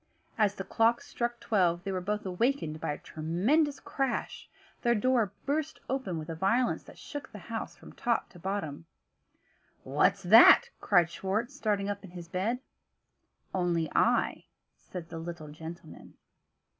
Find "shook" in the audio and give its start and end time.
6.97-7.31